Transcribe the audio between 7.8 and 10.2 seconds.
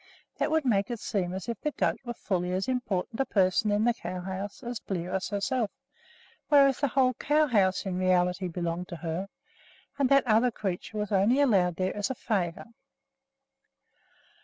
in reality, belonged to her, and